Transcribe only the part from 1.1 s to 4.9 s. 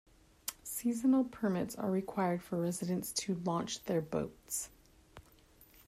permits are required for residents to launch their boats.